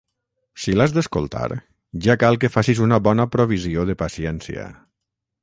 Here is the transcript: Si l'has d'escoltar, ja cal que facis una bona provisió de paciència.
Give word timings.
Si 0.61 0.73
l'has 0.77 0.95
d'escoltar, 0.95 1.49
ja 2.07 2.15
cal 2.23 2.39
que 2.45 2.51
facis 2.57 2.83
una 2.87 2.99
bona 3.09 3.29
provisió 3.37 3.87
de 3.93 3.99
paciència. 4.03 4.67